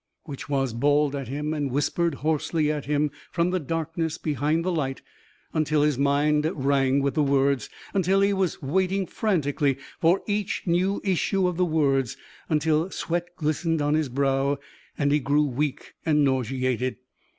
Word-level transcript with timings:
which 0.23 0.49
was 0.49 0.73
bawled 0.73 1.15
at 1.15 1.27
him 1.27 1.53
and 1.53 1.69
whispered 1.69 2.15
hoarsely 2.15 2.71
at 2.71 2.85
him 2.85 3.11
from 3.31 3.51
the 3.51 3.59
darkness 3.59 4.17
behind 4.17 4.65
the 4.65 4.71
light 4.71 5.03
until 5.53 5.83
his 5.83 5.95
mind 5.95 6.49
rang 6.55 7.03
with 7.03 7.13
the 7.13 7.21
words, 7.21 7.69
until 7.93 8.21
he 8.21 8.33
was 8.33 8.63
waiting 8.63 9.05
frantically 9.05 9.77
for 9.99 10.23
each 10.25 10.63
new 10.65 10.99
issue 11.03 11.47
of 11.47 11.55
the 11.55 11.65
words, 11.65 12.17
until 12.49 12.89
sweat 12.89 13.27
glistened 13.35 13.79
on 13.79 13.93
his 13.93 14.09
brow 14.09 14.57
and 14.97 15.11
he 15.11 15.19
grew 15.19 15.43
weak 15.45 15.93
and 16.03 16.23
nauseated. 16.23 16.95